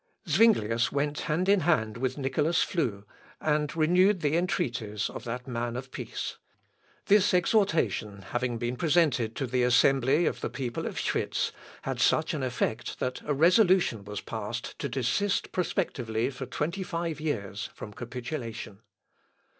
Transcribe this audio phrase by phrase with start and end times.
[0.27, 3.05] "Zuinglius went hand in hand with Nicolas Flue,
[3.39, 6.39] and renewed the entreaties of that man of peace.
[7.05, 11.51] This exhortation having been presented to the assembly of the people of Schwitz
[11.83, 17.21] had such an effect that a resolution was passed to desist prospectively for twenty five
[17.21, 18.79] years from capitulation.